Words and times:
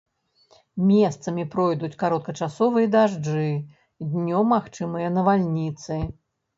Месцамі 0.91 1.45
пройдуць 1.57 1.91
кароткачасовыя 2.01 2.89
дажджы, 2.97 3.47
днём 4.11 4.45
магчымыя 4.57 5.17
навальніцы. 5.23 6.05